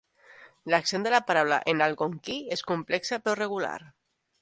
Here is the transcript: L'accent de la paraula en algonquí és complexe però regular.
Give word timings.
L'accent 0.73 1.05
de 1.07 1.11
la 1.15 1.19
paraula 1.27 1.61
en 1.73 1.85
algonquí 1.89 2.39
és 2.57 2.67
complexe 2.73 3.25
però 3.27 3.41
regular. 3.45 3.79